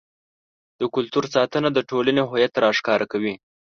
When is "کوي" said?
3.11-3.33